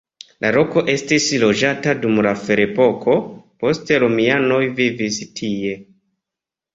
[0.43, 3.15] La loko estis loĝata dum la ferepoko,
[3.65, 5.75] poste romianoj vivis tie.